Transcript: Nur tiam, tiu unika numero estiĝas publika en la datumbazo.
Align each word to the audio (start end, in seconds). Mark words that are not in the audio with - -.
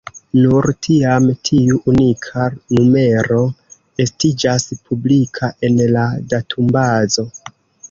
Nur 0.35 0.67
tiam, 0.85 1.27
tiu 1.49 1.77
unika 1.93 2.47
numero 2.79 3.39
estiĝas 4.07 4.67
publika 4.89 5.53
en 5.71 5.81
la 5.99 6.09
datumbazo. 6.35 7.31